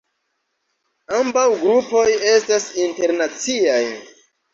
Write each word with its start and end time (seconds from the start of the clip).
Ambaŭ 1.17 1.43
grupoj 1.63 2.05
estas 2.31 2.65
internaciaj. 2.87 3.83